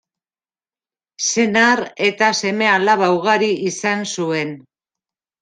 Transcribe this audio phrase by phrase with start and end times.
[1.27, 4.57] Senar eta seme-alaba ugari izan zuen.